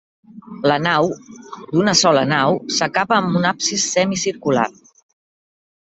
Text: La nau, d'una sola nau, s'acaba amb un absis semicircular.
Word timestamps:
La 0.71 0.77
nau, 0.85 1.09
d'una 1.75 1.95
sola 2.01 2.25
nau, 2.33 2.59
s'acaba 2.79 3.21
amb 3.21 3.41
un 3.43 3.49
absis 3.53 3.89
semicircular. 3.99 4.69